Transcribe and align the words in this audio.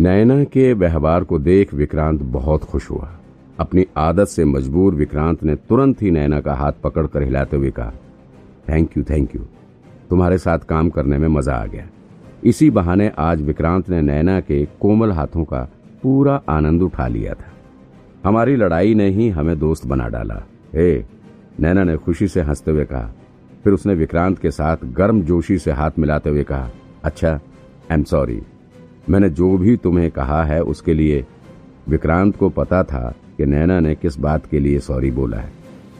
नैना 0.00 0.44
के 0.44 0.72
व्यवहार 0.72 1.24
को 1.24 1.38
देख 1.38 1.72
विक्रांत 1.74 2.20
बहुत 2.34 2.62
खुश 2.64 2.88
हुआ। 2.90 3.08
अपनी 3.60 3.84
आदत 3.96 4.26
से 4.26 4.44
मजबूर 4.44 4.94
विक्रांत 4.94 5.42
ने 5.44 5.54
तुरंत 5.68 6.02
ही 6.02 6.10
नैना 6.10 6.40
का 6.40 6.54
हाथ 6.54 6.72
पकड़कर 6.84 7.22
हिलाते 7.22 7.56
हुए 7.56 7.70
कहा 7.70 7.92
थैंक 8.68 8.96
यू 8.96 9.02
थैंक 9.02 9.34
यू 9.36 9.40
तुम्हारे 10.10 10.38
साथ 10.38 10.58
काम 10.58 10.88
करने 10.90 11.18
में 11.18 11.26
मज़ा 11.28 11.54
आ 11.54 11.66
गया। 11.66 11.86
इसी 12.44 12.70
बहाने 12.70 13.10
आज 13.18 13.42
विक्रांत 13.42 13.90
ने 13.90 14.00
नैना 14.02 14.40
के 14.40 14.64
कोमल 14.80 15.12
हाथों 15.12 15.44
का 15.44 15.62
पूरा 16.02 16.40
आनंद 16.48 16.82
उठा 16.82 17.08
लिया 17.08 17.34
था। 17.34 17.52
हमारी 18.24 18.56
लड़ाई 18.56 18.94
ने 18.94 19.08
ही 19.08 19.28
हमें 19.28 19.58
दोस्त 19.58 19.86
बना 19.86 20.08
डाला। 20.08 20.42
हे, 20.74 21.04
नैना 21.60 21.84
ने 21.84 21.96
खुशी 21.96 22.28
से 22.28 22.40
हँसते 22.40 22.70
हुए 22.70 22.84
कहा, 22.84 23.10
फिर 23.64 23.72
उसने 23.72 23.94
विक्रांत 23.94 24.38
के 24.38 24.50
साथ 24.50 24.76
गर्म 24.92 25.22
जोशी 25.22 25.58
से 25.58 25.72
हाथ 25.72 25.98
मिलाते 25.98 26.30
हुए 26.30 26.44
कहा 26.44 26.70
अच्छा 27.04 27.30
आई 27.30 27.94
एम 27.94 28.02
सॉरी 28.04 28.40
मैंने 29.10 29.30
जो 29.30 29.56
भी 29.58 29.76
तुम्हें 29.76 30.10
कहा 30.10 30.42
है 30.44 30.60
उसके 30.62 30.94
लिए 30.94 31.24
विक्रांत 31.88 32.36
को 32.36 32.48
पता 32.48 32.82
था 32.82 33.14
कि 33.36 33.46
नैना 33.46 33.80
ने 33.80 33.94
किस 33.94 34.18
बात 34.18 34.46
के 34.46 34.60
लिए 34.60 34.80
सॉरी 34.80 35.10
बोला 35.10 35.36
है। 35.36 35.52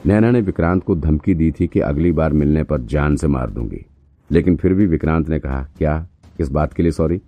नैना 0.05 0.31
ने 0.31 0.41
विक्रांत 0.41 0.83
को 0.83 0.95
धमकी 0.95 1.33
दी 1.33 1.51
थी 1.51 1.67
कि 1.67 1.79
अगली 1.79 2.11
बार 2.11 2.33
मिलने 2.33 2.63
पर 2.63 2.81
जान 2.81 3.15
से 3.15 3.27
मार 3.27 3.49
दूँगी। 3.49 3.85
लेकिन 4.31 4.55
फिर 4.55 4.73
भी 4.73 4.85
विक्रांत 4.85 5.29
ने 5.29 5.39
कहा, 5.39 5.61
क्या? 5.77 6.07
किस 6.37 6.49
बात 6.49 6.73
के 6.73 6.83
लिए 6.83 6.91
सॉरी? 6.91 7.21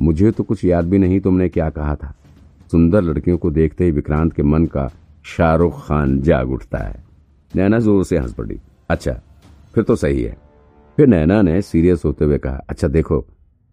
मुझे 0.00 0.30
तो 0.30 0.44
कुछ 0.44 0.64
याद 0.64 0.84
भी 0.84 0.98
नहीं 0.98 1.20
तुमने 1.20 1.48
क्या 1.48 1.70
कहा 1.70 1.94
था। 1.96 2.14
सुंदर 2.70 3.02
लड़कियों 3.02 3.38
को 3.38 3.50
देखते 3.50 3.84
ही 3.84 3.90
विक्रांत 3.90 4.32
के 4.32 4.42
मन 4.42 4.66
का 4.66 4.90
शाहरुख 5.24 5.86
खान 5.86 6.20
जाग 6.20 6.50
उठता 6.50 6.78
है। 6.78 7.02
नैना 7.52 7.78
ज़ोर 7.78 8.04
से 8.04 8.18
हंस 8.18 8.32
पड़ी 8.32 8.60
अच्छा 8.90 9.20
फिर 9.74 9.84
तो 9.84 9.96
सही 9.96 10.22
है। 10.22 10.36
फिर 10.98 11.06
नैना 11.06 11.42
ने 11.42 11.60
सीरियस 11.62 12.04
होते 12.04 12.24
हुए 12.24 12.38
कहा 12.38 12.60
अच्छा 12.68 12.88
देखो 12.88 13.26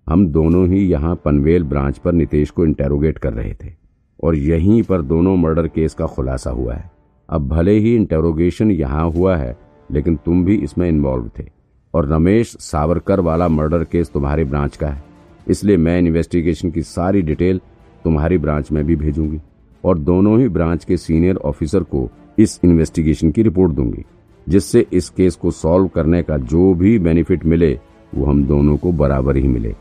हम 0.08 0.28
दोनों 0.28 0.68
ही 0.68 0.80
यहाँ 0.82 1.16
पनवेल 1.16 1.64
ब्रांच 1.64 1.98
पर 1.98 2.14
नितेश 2.14 2.50
को 2.50 2.66
इंटेरोगेट 2.66 3.18
कर 3.18 3.34
रहे 3.34 3.54
थे, 3.54 3.72
और 4.20 4.36
यहीं 4.36 4.82
पर 4.84 5.02
दोनों 5.04 5.36
मर्डर 5.36 5.68
केस 5.68 5.94
का 5.94 6.06
खुलासा 6.06 6.50
हुआ 6.50 6.74
है। 6.74 6.90
अब 7.30 7.48
भले 7.48 7.72
ही 7.74 7.96
इंटेरोगेशन 7.96 8.72
यहाँ 8.72 9.10
हुआ 9.12 9.36
है, 9.36 9.58
लेकिन 9.90 10.16
तुम 10.16 10.44
भी 10.46 10.56
इसमें 10.56 10.88
इन्वॉल्व 10.90 11.30
थे, 11.40 11.46
और 11.94 12.08
रमेश 12.08 12.56
सावरकर 12.62 13.20
वाला 13.20 13.48
मर्डर 13.48 13.84
केस 13.84 14.12
तुम्हारी 14.12 14.44
ब्रांच 14.44 14.78
का 14.78 14.88
है। 14.88 15.04
इसलिए 15.48 15.78
मैं 15.78 15.98
इन्वेस्टिगेशन 16.00 16.72
की 16.72 16.82
सारी 16.84 17.22
डिटेल 17.22 17.62
तुम्हारी 18.06 18.38
ब्रांच 18.38 18.72
में 18.72 18.84
भी 18.86 18.96
भेजूँगी, 18.96 19.40
और 19.84 19.98
दोनों 20.00 20.40
ही 20.40 20.48
ब्रांच 20.50 20.84
के 20.84 20.98
सीनियर 20.98 21.38
ऑफिसर 21.38 21.84
को 21.86 22.10
इस 22.38 22.60
इन्वेस्टिगेशन 22.64 23.32
की 23.32 23.44
रिपोर्ट 23.44 23.72
दूँगी, 23.72 24.04
जिससे 24.48 24.86
इस 24.94 25.10
केस 25.10 25.36
को 25.36 25.52
सॉल्व 25.54 25.88
करने 25.88 26.22
का 26.24 26.38
जो 26.38 26.74
भी 26.74 26.98
बेनिफिट 27.00 27.46
मिले, 27.46 27.74
वो 28.14 28.26
हम 28.26 28.46
दोनों 28.46 28.78
को 28.78 28.92
बराबर 28.94 29.38
ही 29.38 29.48
मिले। 29.48 29.74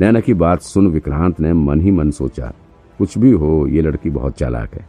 नैना 0.00 0.20
की 0.20 0.34
बात 0.34 0.62
सुन 0.62 0.86
विक्रांत 0.86 1.40
ने 1.40 1.52
मन 1.52 1.80
ही 1.80 1.90
मन 1.90 2.10
सोचा, 2.10 2.52
कुछ 2.98 3.16
भी 3.18 3.30
हो, 3.30 3.66
ये 3.66 3.82
लड़की 3.82 4.10
बहुत 4.10 4.36
चालाक 4.38 4.74
है। 4.74 4.88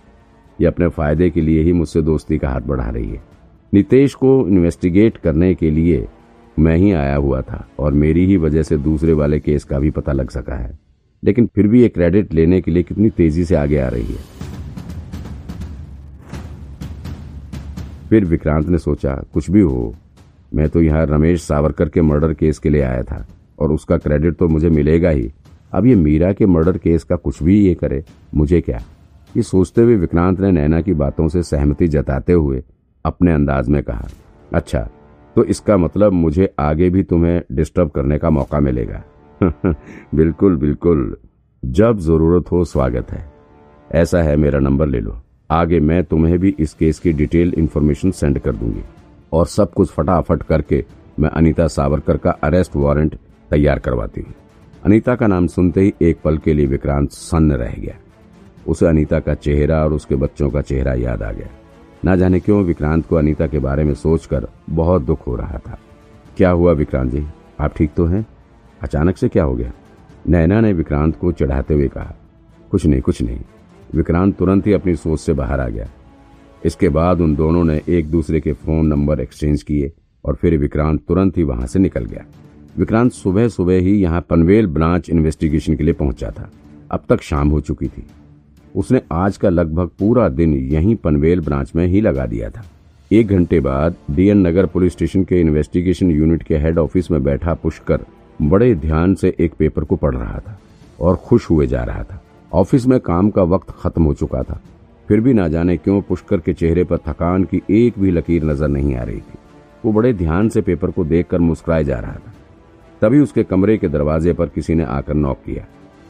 ये 0.62 0.68
अपने 0.68 0.88
फ़ायदे 0.88 1.30
के 1.30 1.42
लिए 1.42 1.64
ही 1.64 1.73
मुझसे 1.73 2.02
दोस्ती 2.02 2.38
का 2.38 2.50
हाथ 2.50 2.62
बढ़ा 2.62 2.90
रही 2.90 3.09
है। 3.09 3.22
नितेश 3.74 4.14
को 4.14 4.48
इन्वेस्टिगेट 4.48 5.18
करने 5.18 5.54
के 5.56 5.72
लिए 5.72 6.08
मैं 6.59 6.76
ही 6.78 6.92
आया 6.92 7.16
हुआ 7.16 7.42
था 7.42 7.68
और 7.80 7.94
मेरी 7.94 8.26
ही 8.26 8.38
वजह 8.38 8.64
से 8.64 8.78
दूसरे 8.78 9.14
वाले 9.14 9.40
केस 9.40 9.64
का 9.64 9.80
भी 9.80 9.90
पता 9.90 10.12
लग 10.12 10.30
सका 10.30 10.56
है। 10.56 10.80
लेकिन 11.24 11.50
फिर 11.56 11.68
भी 11.68 11.81
ये 11.81 11.90
क्रेडिट 11.90 12.34
लेने 12.34 12.62
के 12.62 12.72
लिए 12.72 12.84
कितनी 12.84 13.09
तेज़ी 13.09 13.46
से 13.46 13.56
आगे 13.56 13.80
आ 13.80 13.88
रही 13.88 14.06
है। 14.06 14.22
फिर 18.09 18.26
विक्रांत 18.26 18.68
ने 18.68 18.78
सोचा, 18.78 19.16
कुछ 19.34 19.52
भी 19.52 19.62
हो, 19.62 19.96
मैं 20.54 20.70
तो 20.70 20.81
यहाँ 20.81 21.06
रमेश 21.06 21.44
सावरकर 21.44 21.90
के 21.90 22.02
मर्डर 22.02 22.34
केस 22.34 22.59
के 22.59 22.70
लिए 22.70 22.81
आया 22.81 23.04
था। 23.04 23.26
और 23.64 23.72
उसका 23.72 23.97
क्रेडिट 23.97 24.35
तो 24.38 24.47
मुझे 24.47 24.69
मिलेगा 24.69 25.09
ही। 25.09 25.31
अब 25.74 25.85
ये 25.85 25.96
मीरा 25.96 26.31
के 26.34 26.46
मर्डर 26.46 26.78
केस 26.78 27.03
का 27.03 27.16
कुछ 27.16 27.44
भी 27.44 27.59
ये 27.66 27.74
करे, 27.75 28.03
मुझे 28.35 28.62
क्या? 28.62 28.81
ये 29.38 29.44
सोचते 29.44 29.81
हुए 29.81 29.96
विक्रांत 29.96 30.40
ने 30.40 30.51
नैना 30.51 30.81
की 30.81 30.94
बातों 30.94 31.28
से 31.28 31.44
सहमति 31.44 31.88
जताते 31.88 32.34
हुए 32.34 32.63
अपने 33.06 33.34
अंदाज 33.34 33.69
में 33.69 33.81
कहा 33.84 34.07
अच्छा 34.53 34.90
तो 35.35 35.44
इसका 35.44 35.78
मतलब 35.78 36.13
मुझे 36.13 36.53
आगे 36.59 36.90
भी 36.90 37.03
तुम्हें 37.03 37.41
डिस्टर्ब 37.51 37.90
करने 37.90 38.18
का 38.18 38.29
मौका 38.29 38.59
मिलेगा? 38.59 39.03
बिल्कुल 40.16 40.57
बिल्कुल। 40.57 41.16
जब 41.63 42.00
ज़रूरत 42.00 42.51
हो, 42.51 42.63
स्वागत 42.66 43.12
है। 43.12 43.31
ऐसा 43.91 44.22
है, 44.22 44.35
मेरा 44.35 44.59
नंबर 44.59 44.88
ले 44.88 45.00
लो। 45.00 45.16
आगे 45.51 45.80
मैं 45.80 46.03
तुम्हें 46.03 46.38
भी 46.40 46.56
इस 46.59 46.74
केस 46.74 47.00
की 47.00 47.13
डिटेल 47.13 47.53
इन्फॉर्मेशन 47.57 48.12
सेंड 48.12 48.40
कर 48.40 48.56
दूँगी। 48.56 48.84
और 49.34 49.47
सब 49.47 49.74
कुछ 49.74 49.90
फटाफट 49.90 50.44
करके 50.44 50.84
मैं 51.19 51.30
अनीता 51.30 51.68
सावरकर 51.68 52.18
का 52.18 52.31
अरेस्ट 52.31 52.75
वारंट 52.75 53.18
तैयार 53.53 53.80
करवाती। 53.80 54.22
हूँ 54.22 54.34
अनीता 54.86 55.16
का 55.16 55.28
नाम 55.28 55.47
सुनते 55.47 55.81
ही 55.81 55.94
एक 56.02 56.22
पल 56.24 56.38
के 56.38 56.53
लिए 56.53 56.66
विक्रांत 56.68 57.12
सन्न 57.12 57.52
रह 57.56 57.74
गया। 57.74 57.96
उसे 58.68 58.86
अनीता 58.86 59.19
का 59.19 59.34
चेहरा 59.36 59.84
और 59.84 59.94
उसके 59.94 60.16
बच्चों 60.18 60.50
का 60.50 60.62
चेहरा 60.62 60.94
याद 60.96 61.24
आ 61.24 61.31
गया। 61.31 61.47
ना 62.06 62.16
जाने 62.16 62.40
क्यों 62.40 62.63
विक्रांत 62.63 63.06
को 63.08 63.16
अनीता 63.16 63.47
के 63.47 63.59
बारे 63.59 63.84
में 63.84 63.94
सोचकर 63.96 64.47
बहुत 64.69 65.02
दुख 65.02 65.28
हो 65.28 65.36
रहा 65.36 65.58
था। 65.59 65.78
क्या 66.38 66.50
हुआ 66.52 66.74
विक्रांत 66.74 67.12
जी? 67.12 67.25
आप 67.59 67.75
ठीक 67.78 67.94
तो 67.94 68.06
हैं? 68.06 68.25
अचानक 68.81 69.18
से 69.18 69.30
क्या 69.30 69.44
हो 69.44 69.56
गया? 69.56 69.72
नैना 70.28 70.59
ने 70.62 70.72
विक्रांत 70.74 71.16
को 71.18 71.31
चढ़ाते 71.31 71.74
हुए 71.74 71.88
कहा, 71.88 72.16
कुछ 72.72 72.86
नहीं 72.86 73.02
कुछ 73.02 73.22
नहीं। 73.22 73.40
विक्रांत 73.96 74.38
तुरंत 74.38 74.68
ही 74.68 74.74
अपनी 74.74 74.96
सोच 74.96 75.19
से 75.19 75.34
बाहर 75.34 75.59
आ 75.59 75.68
गया। 75.68 75.88
इसके 76.66 76.90
बाद 76.90 77.22
उन 77.22 77.36
दोनों 77.36 77.63
ने 77.63 77.81
एक 77.90 78.09
दूसरे 78.12 78.42
के 78.42 78.53
फ़ोन 78.53 78.88
नंबर 78.88 79.19
एक्सचेंज 79.19 79.63
किए 79.63 79.92
और 80.24 80.36
फिर 80.36 80.58
विक्रांत 80.58 81.02
तुरंत 81.08 81.38
ही 81.38 81.44
वहाँ 81.44 81.68
से 81.68 81.80
निकल 81.80 82.06
गया। 82.06 82.25
विक्रांत 82.78 83.11
सुबह 83.11 83.47
सुबह 83.47 83.79
ही 83.79 83.91
यहाँ 83.94 84.22
पनवेल 84.22 84.67
ब्रांच 84.67 85.09
इन्वेस्टिगेशन 85.09 85.75
के 85.75 85.84
लिए 85.84 85.94
पहुँचा 85.94 86.29
था। 86.29 86.50
अब 86.91 87.03
तक 87.09 87.22
शाम 87.22 87.50
हो 87.50 87.59
चुकी 87.61 87.88
थी। 87.88 88.06
उसने 88.75 89.01
आज 89.11 89.38
का 89.38 89.50
लगभग 89.50 89.89
पूरा 90.00 90.28
दिन 90.29 90.53
यहीं 90.53 90.95
पनवेल 90.95 91.41
ब्रांच 91.41 91.72
में 91.75 91.85
ही 91.88 92.01
लगा 92.01 92.25
दिया 92.25 92.50
था। 92.50 92.63
एक 93.12 93.28
घंटे 93.28 93.59
बाद 93.59 93.95
डीएन 94.12 94.47
नगर 94.47 94.66
पुलिस 94.66 94.94
स्टेशन 94.94 95.23
के 95.23 95.39
इन्वेस्टिगेशन 95.41 96.12
यूनिट 96.12 96.44
के 96.44 96.57
हेड 96.57 96.79
ऑफ़िस 96.79 97.12
में 97.12 97.23
बैठा 97.23 97.53
पुष्कर 97.53 98.06
बड़े 98.41 98.73
ध्यान 98.75 99.16
से 99.16 99.35
एक 99.39 99.53
पेपर 99.53 99.83
को 99.83 99.95
पढ़ 99.95 100.16
रहा 100.16 100.39
था 100.39 100.59
और 101.00 101.16
खुश 101.16 101.50
हुए 101.50 101.67
जा 101.67 101.83
रहा 101.83 102.03
था। 102.03 102.22
ऑफ़िस 102.51 102.85
में 102.88 103.00
काम 103.00 103.29
का 103.29 103.44
वक्त 103.44 103.73
खत्म 103.79 104.03
हो 104.03 104.13
चुका 104.13 104.44
था। 104.44 104.59
फिर 105.09 105.19
भी 105.19 105.33
ना 105.33 105.47
जाने 105.47 105.78
क्यों 105.78 106.01
पुष्कर 106.01 106.39
के 106.39 106.53
चेहरे 106.53 106.83
पर 106.83 106.97
थकान 107.07 107.44
की 107.44 107.62
एक 107.72 108.00
भी 108.00 108.12
लकीर 108.12 108.44
नज़र 108.44 108.67
नहीं 108.67 108.95
आ 108.95 109.03
रही 109.03 109.17
थी। 109.17 109.38
वो 109.85 109.91
बड़े 109.91 110.13
ध्यान 110.13 110.50
से 110.50 110.62
पेपर 110.62 110.91
को 110.91 111.06
देखकर 111.06 111.39
मुस्कुराए 111.39 111.83
जा 111.83 112.00
रहा 112.00 112.13
था। 112.13 112.32
तभी 113.03 113.19
उसके 113.19 113.44
कमरे 113.44 113.78
के 113.78 113.88
दरवाजे 113.88 114.34
पर 114.34 114.46
किसी 114.46 114.75
ने 114.75 114.84
आकर 114.84 115.14
नॉक 115.14 115.38
किया। 115.38 115.66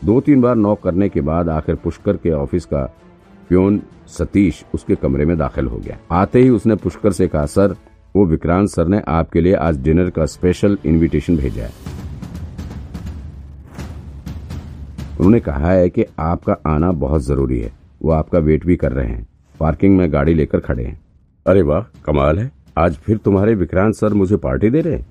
दो 0.05 0.21
तीन 0.21 0.41
बार 0.41 0.55
नॉक 0.55 0.81
करने 0.81 1.09
के 1.09 1.21
बाद 1.21 1.49
आखिर 1.49 1.75
पुष्कर 1.75 2.17
के 2.17 2.31
ऑफ़िस 2.31 2.65
का 2.65 2.95
प्योन 3.49 3.81
सतीश 4.07 4.65
उसके 4.73 4.95
कमरे 4.95 5.25
में 5.25 5.37
दाखिल 5.37 5.67
हो 5.67 5.77
गया। 5.77 5.97
आते 6.11 6.39
ही 6.39 6.49
उसने 6.49 6.75
पुष्कर 6.75 7.11
से 7.11 7.27
कहा, 7.27 7.45
सर, 7.45 7.75
वो 8.15 8.25
विक्रांत 8.25 8.69
सर 8.69 8.87
ने 8.87 9.01
आपके 9.07 9.41
लिए 9.41 9.53
आज 9.53 9.81
डिनर 9.81 10.09
का 10.09 10.25
स्पेशल 10.25 10.77
इनविटेशन 10.85 11.37
भेजा 11.37 11.63
है। 11.63 11.71
उन्होंने 15.17 15.39
कहा 15.39 15.71
है 15.71 15.89
कि 15.89 16.05
आपका 16.19 16.57
आना 16.65 16.91
बहुत 16.91 17.21
ज़रूरी 17.21 17.59
है। 17.59 17.73
वो 18.01 18.11
आपका 18.11 18.39
वेट 18.39 18.65
भी 18.65 18.75
कर 18.75 18.91
रहे 18.91 19.07
हैं। 19.07 19.27
पार्किंग 19.59 19.97
में 19.97 20.13
गाड़ी 20.13 20.33
लेकर 20.33 20.59
खड़े 20.59 20.83
हैं। 20.83 21.01
अरे 21.47 21.61
वाह, 21.61 21.81
कमाल 22.05 22.39
है। 22.39 22.51
आज 22.77 22.95
फिर 22.95 23.17
तुम्हारे 23.17 23.55
विक्रांत 23.55 23.95
सर 23.95 24.13
मुझे 24.13 24.37
पार्टी 24.37 24.69
दे 24.69 24.81
रहे 24.81 24.93
हैं? 24.93 25.05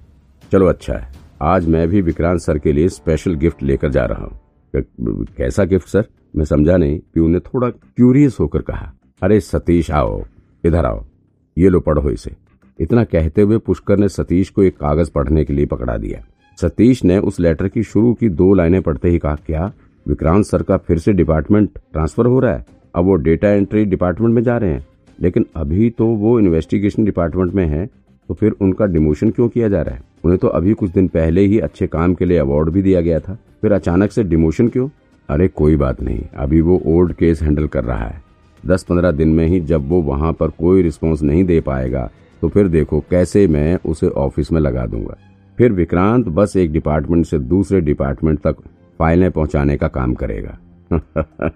चलो 0.52 0.66
अच्छा 0.66 0.94
है। 0.94 1.21
आज 1.42 1.66
मैं 1.66 1.86
भी 1.88 2.00
विक्रांत 2.02 2.40
सर 2.40 2.58
के 2.58 2.72
लिए 2.72 2.88
स्पेशल 2.88 3.34
गिफ्ट 3.34 3.62
लेकर 3.62 3.88
जा 3.88 4.04
रहा 4.06 4.24
हूँ। 4.24 5.24
कैसा 5.36 5.64
गिफ्ट 5.64 5.88
सर 5.88 6.04
मैं 6.36 6.44
समझा 6.44 6.76
नहीं 6.76 6.98
प्यू 7.14 7.26
ने 7.28 7.38
थोड़ा 7.40 7.68
क्यूरियस 7.70 8.36
होकर 8.40 8.62
कहा, 8.62 8.92
अरे 9.22 9.38
सतीश, 9.40 9.90
आओ, 9.90 10.22
इधर 10.64 10.84
आओ, 10.84 11.04
ये 11.56 11.68
लो 11.68 11.80
पढ़ो 11.80 12.10
इसे। 12.10 12.30
इतना 12.78 13.04
कहते 13.04 13.42
हुए 13.42 13.58
पुष्कर 13.58 13.98
ने 13.98 14.08
सतीश 14.08 14.50
को 14.50 14.62
एक 14.62 14.76
कागज़ 14.76 15.10
पढ़ने 15.10 15.44
के 15.44 15.52
लिए 15.52 15.66
पकड़ा 15.66 15.96
दिया। 15.96 16.20
सतीश 16.58 17.02
ने 17.04 17.18
उस 17.20 17.40
लेटर 17.40 17.68
की 17.68 17.82
शुरू 17.82 18.12
की 18.14 18.28
दो 18.28 18.52
लाइनें 18.54 18.80
पढ़ते 18.82 19.08
ही 19.08 19.18
कहा, 19.18 19.34
क्या 19.36 19.72
विक्रांत 20.06 20.44
सर 20.44 20.62
का 20.62 20.76
फिर 20.76 20.98
से 20.98 21.12
डिपार्टमेंट 21.12 21.78
ट्रांसफ़र 21.92 22.26
हो 22.26 22.38
रहा 22.40 22.52
है? 22.52 22.64
अब 22.94 23.04
वो 23.04 23.14
डेटा 23.16 23.48
एंट्री 23.48 23.84
डिपार्टमेंट 23.86 24.34
में 24.34 24.42
जा 24.42 24.56
रहे 24.58 24.70
हैं। 24.70 24.86
लेकिन 25.18 25.46
अभी 25.56 25.90
तो 25.90 26.06
वो 26.06 26.38
इन्वेस्टिगेशन 26.40 27.04
डिपार्टमेंट 27.04 27.52
में 27.52 27.66
है 27.66 27.86
तो 28.28 28.34
फिर 28.34 28.52
उनका 28.52 28.86
डिमोशन 28.86 29.30
क्यों 29.30 29.48
किया 29.48 29.68
जा 29.68 29.82
रहा 29.82 29.94
है? 29.94 30.11
उन्हें 30.24 30.38
तो 30.38 30.48
अभी 30.48 30.72
कुछ 30.72 30.90
दिन 30.90 31.08
पहले 31.08 31.40
ही 31.40 31.58
अच्छे 31.60 31.86
काम 31.86 32.14
के 32.14 32.24
लिए 32.24 32.38
अवार्ड 32.38 32.68
भी 32.68 32.82
दिया 32.82 33.00
गया 33.00 33.20
था। 33.20 33.38
फिर 33.62 33.72
अचानक 33.72 34.12
से 34.12 34.22
डिमोशन 34.24 34.68
क्यों? 34.68 34.88
अरे 35.28 35.48
कोई 35.48 35.76
बात 35.76 36.02
नहीं, 36.02 36.22
अभी 36.36 36.60
वो 36.60 36.80
ओल्ड 36.86 37.12
केस 37.12 37.42
हैंडल 37.42 37.66
कर 37.66 37.84
रहा 37.84 38.04
है। 38.04 38.22
दस 38.64 38.82
पंद्रह 38.82 39.10
दिन 39.10 39.28
में 39.28 39.46
ही 39.46 39.60
जब 39.60 39.88
वो 39.88 40.00
वहाँ 40.02 40.32
पर 40.32 40.48
कोई 40.50 40.82
रिस्पॉन्स 40.82 41.22
नहीं 41.22 41.44
दे 41.44 41.60
पाएगा 41.60 42.10
तो 42.42 42.48
फिर 42.48 42.68
देखो 42.68 43.00
कैसे 43.10 43.46
मैं 43.46 43.78
उसे 43.84 44.08
ऑफ़िस 44.08 44.50
में 44.52 44.60
लगा 44.60 44.86
दूँगा। 44.86 45.16
फिर 45.58 45.72
विक्रांत 45.72 46.28
बस 46.28 46.56
एक 46.56 46.72
डिपार्टमेंट 46.72 47.26
से 47.26 47.38
दूसरे 47.38 47.80
डिपार्टमेंट 47.80 48.40
तक 48.40 48.56
फाइलें 49.00 49.30
पहुँचाने 49.30 49.76
का 49.76 49.88
काम 49.88 50.14
करेगा। 50.14 50.58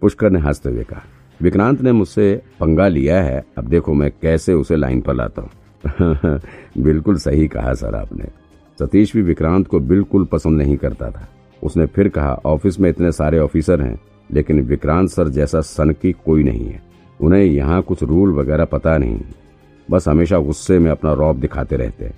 पुष्कर 0.00 0.30
ने 0.30 0.38
हँसते 0.38 0.70
हुए 0.70 0.84
कहा, 0.84 1.02
विक्रांत 1.40 1.80
ने 1.82 1.92
मुझसे 1.92 2.34
पंगा 2.60 2.88
लिया 2.88 3.22
है, 3.22 3.44
अब 3.58 3.68
देखो 3.68 3.94
मैं 3.94 4.10
कैसे 4.22 4.52
उसे 4.52 4.76
लाइन 4.76 5.00
पर 5.00 5.14
लाता 5.14 5.42
हूँ। 5.42 5.50
बिल्कुल 6.78 7.16
सही 7.16 7.48
कहा, 7.48 7.74
सर 7.74 7.94
आपने। 7.94 8.24
सतीश 8.80 9.16
भी 9.16 9.22
विक्रांत 9.22 9.66
को 9.66 9.80
बिल्कुल 9.80 10.24
पसंद 10.24 10.58
नहीं 10.58 10.76
करता 10.76 11.10
था। 11.10 11.28
उसने 11.62 11.86
फिर 11.86 12.08
कहा, 12.08 12.34
ऑफ़िस 12.46 12.80
में 12.80 12.90
इतने 12.90 13.12
सारे 13.12 13.38
ऑफिसर 13.38 13.82
हैं, 13.82 14.00
लेकिन 14.32 14.60
विक्रांत 14.60 15.08
सर 15.08 15.28
जैसा 15.28 15.60
सन 15.60 15.90
की 15.90 16.12
कोई 16.12 16.42
नहीं 16.42 16.66
है। 16.66 16.82
उन्हें 17.20 17.44
यहाँ 17.44 17.82
कुछ 17.82 18.02
रूल 18.02 18.34
वगैरह 18.34 18.64
पता 18.64 18.98
नहीं 18.98 19.20
बस 19.90 20.08
हमेशा 20.08 20.38
गुस्से 20.38 20.78
में 20.78 20.90
अपना 20.90 21.12
रौब 21.12 21.40
दिखाते 21.40 21.76
रहते 21.76 22.04
हैं। 22.04 22.14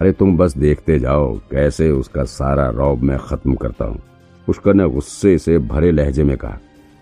अरे 0.00 0.12
तुम 0.12 0.36
बस 0.36 0.56
देखते 0.56 0.98
जाओ, 0.98 1.34
कैसे 1.50 1.90
उसका 1.90 2.24
सारा 2.24 2.68
रौब 2.70 3.02
मैं 3.02 3.18
खत्म 3.18 3.54
करता 3.54 3.84
हूँ। 3.84 4.00
पुष्कर 4.46 4.74
ने 4.74 4.88
गुस्से 4.88 5.38
से 5.38 5.58
भरे 5.58 5.90
लहजे 5.90 6.24
में 6.24 6.36
कहा, 6.36 6.58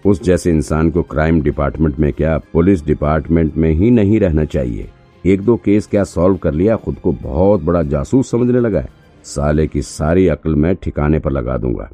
उस 0.06 0.22
जैसे 0.22 0.50
इंसान 0.50 0.90
को 0.90 1.02
क्राइम 1.02 1.42
डिपार्टमेंट 1.42 1.98
में 1.98 2.12
क्या, 2.12 2.38
पुलिस 2.38 2.84
डिपार्टमेंट 2.86 3.56
में 3.56 3.70
ही 3.70 3.90
नहीं 3.90 4.20
रहना 4.20 4.44
चाहिए। 4.44 4.88
एक 5.28 5.40
दो 5.42 5.56
केस 5.56 5.86
क्या 5.86 6.04
सॉल्व 6.06 6.36
कर 6.36 6.54
लिया, 6.54 6.76
खुद 6.76 6.96
को 6.96 7.12
बहुत 7.14 7.62
बड़ा 7.62 7.82
जासूस 7.84 8.30
समझने 8.30 8.60
लगा 8.60 8.80
है। 8.80 8.88
साले 9.24 9.66
की 9.66 9.82
सारी 9.82 10.26
अक्ल 10.28 10.54
मैं 10.54 10.74
ठिकाने 10.76 11.18
पर 11.18 11.32
लगा 11.32 11.56
दूँगा। 11.58 11.88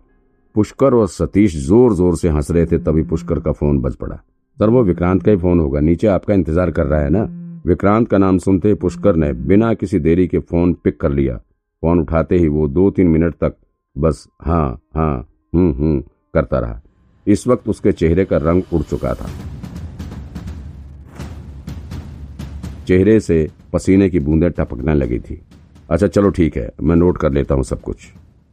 पुष्कर 0.55 0.95
और 0.95 1.09
सतीश 1.09 1.57
ज़ोर 1.59 1.95
ज़ोर 1.95 2.17
से 2.17 2.29
हंस 2.29 2.51
रहे 2.51 2.67
थे, 2.67 2.79
तभी 2.79 3.03
पुष्कर 3.05 3.41
का 3.41 3.53
फ़ोन 3.53 3.81
बज 3.81 3.95
पड़ा। 3.97 4.17
सर, 4.59 4.69
वो 4.69 4.83
विक्रांत 4.85 5.23
का 5.23 5.31
ही 5.31 5.37
फ़ोन 5.39 5.61
होगा, 5.61 5.81
नीचे 5.81 6.07
आपका 6.09 6.35
इंतज़ार 6.35 6.71
कर 6.71 6.87
रहा 6.87 7.01
है 7.01 7.11
ना? 7.11 7.23
विक्रांत 7.67 8.09
का 8.09 8.19
नाम 8.19 8.39
सुनते 8.39 8.75
पुष्कर 8.77 9.17
ने 9.17 9.33
बिना 9.33 9.73
किसी 9.75 9.99
देरी 10.01 10.27
के 10.29 10.39
फ़ोन 10.41 10.73
पिक 10.75 11.01
कर 11.01 11.11
लिया। 11.11 11.37
फ़ोन 11.37 12.01
उठाते 12.01 12.39
ही 12.39 12.49
वो 12.49 12.69
दो 12.69 12.91
तीन 12.91 13.09
मिनट 13.09 13.35
तक 13.35 13.57
बस 13.97 14.27
हाँ 14.43 14.81
हाँ 14.95 15.15
हम्म 15.53 15.73
हम्म 15.73 16.01
करता 16.35 16.59
रहा। 16.59 16.81
इस 17.27 17.47
वक्त 17.47 17.69
उसके 17.69 17.93
चेहरे 17.93 18.25
का 18.25 18.37
रंग 18.37 18.63
उड़ 18.73 18.83
चुका 18.83 19.15
था। 19.15 19.29
चेहरे 22.87 23.19
से 23.21 23.49
पसीने 23.73 24.09
की 24.11 24.21
बूंदें 24.21 24.51
टपकने 24.51 24.95
लगी 24.95 25.19
थी। 25.19 25.41
अच्छा 25.91 26.07
चलो 26.07 26.31
ठीक 26.31 26.57
है, 26.57 26.71
मैं 26.83 26.97
नोट 26.97 27.19
कर 27.19 27.33
लेता 27.33 27.55
हूँ 27.55 27.65
सब 27.65 27.81
कुछ। 27.81 28.07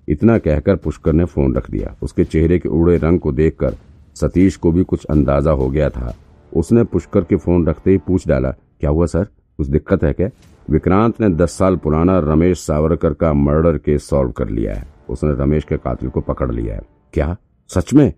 इतना 0.08 0.38
कहकर 0.38 0.76
पुष्कर 0.76 1.14
ने 1.14 1.26
फ़ोन 1.26 1.56
रख 1.56 1.70
दिया। 1.72 1.96
उसके 2.04 2.24
चेहरे 2.24 2.60
के 2.60 2.70
उड़े 2.70 2.98
रंग 2.98 3.20
को 3.20 3.32
देखकर 3.32 3.76
सतीश 4.16 4.56
को 4.56 4.72
भी 4.72 4.84
कुछ 4.84 5.06
अंदाज़ा 5.06 5.52
हो 5.52 5.70
गया 5.70 5.90
था। 5.90 6.14
उसने 6.52 6.84
पुष्कर 6.84 7.24
के 7.24 7.36
फ़ोन 7.36 7.68
रखते 7.68 7.92
ही 7.92 7.98
पूछ 7.98 8.28
डाला, 8.28 8.50
क्या 8.52 8.90
हुआ 8.90 9.06
सर? 9.06 9.24
कुछ 9.60 9.68
दिक्कत 9.68 10.04
है 10.04 10.14
क्या? 10.14 10.30
विक्रांत 10.70 11.22
ने 11.22 11.30
दस 11.30 11.58
साल 11.58 11.76
पुराना 11.76 12.18
रमेश 12.20 12.60
सावरकर 12.60 13.14
का 13.14 13.32
मर्डर 13.34 13.78
केस 13.78 14.10
सॉल्व 14.10 14.32
कर 14.32 14.50
लिया 14.50 14.74
है। 14.74 14.88
उसने 15.10 15.32
रमेश 15.34 15.64
के 15.64 15.78
कातिल 15.78 16.10
को 16.10 16.22
पकड़ 16.22 16.52
लिया 16.52 16.76
है। 16.76 16.82
क्या? 17.14 17.36
सच 17.70 17.94
में? 17.94 18.14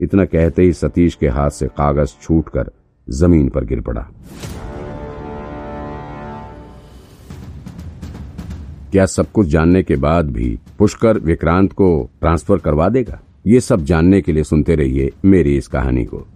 इतना 0.00 0.24
कहते 0.24 0.62
ही 0.62 0.72
सतीश 0.72 1.14
के 1.14 1.28
हाथ 1.28 1.50
से 1.50 1.66
कागज़ 1.68 2.12
छूटकर 2.22 2.70
ज़मीन 3.08 3.48
पर 3.48 3.64
गिर 3.64 3.80
पड़ा। 3.80 4.06
क्या 8.92 9.06
सब 9.06 9.30
कुछ 9.32 9.46
जानने 9.46 9.82
के 9.82 9.96
बाद 9.96 10.30
भी 10.30 10.58
पुष्कर 10.78 11.18
विक्रांत 11.18 11.72
को 11.72 11.88
ट्रांसफ़र 12.20 12.58
करवा 12.58 12.88
देगा? 12.88 13.20
ये 13.46 13.60
सब 13.60 13.84
जानने 13.84 14.20
के 14.20 14.32
लिए 14.32 14.44
सुनते 14.44 14.74
रहिए 14.74 15.10
मेरी 15.24 15.56
इस 15.56 15.66
कहानी 15.66 16.04
को। 16.04 16.26